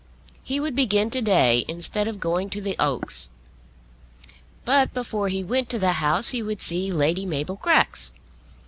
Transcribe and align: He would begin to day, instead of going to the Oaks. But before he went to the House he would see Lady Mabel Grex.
He 0.41 0.59
would 0.59 0.73
begin 0.73 1.11
to 1.11 1.21
day, 1.21 1.63
instead 1.67 2.07
of 2.07 2.19
going 2.19 2.49
to 2.49 2.59
the 2.59 2.75
Oaks. 2.79 3.29
But 4.65 4.95
before 4.95 5.27
he 5.27 5.43
went 5.43 5.69
to 5.69 5.77
the 5.77 5.91
House 6.01 6.29
he 6.31 6.41
would 6.41 6.59
see 6.63 6.91
Lady 6.91 7.23
Mabel 7.23 7.57
Grex. 7.57 8.11